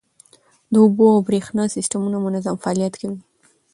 د 0.71 0.73
اوبو 0.83 1.05
او 1.15 1.19
بریښنا 1.27 1.63
سیستمونه 1.75 2.17
منظم 2.25 2.55
فعالیت 2.63 2.93
کوي. 3.01 3.19